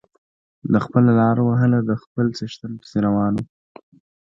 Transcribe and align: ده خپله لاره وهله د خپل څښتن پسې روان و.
ده 0.71 0.79
خپله 0.85 1.11
لاره 1.19 1.41
وهله 1.45 1.79
د 1.89 1.91
خپل 2.03 2.25
څښتن 2.37 2.71
پسې 2.81 2.97
روان 3.05 3.33
و. 3.37 3.45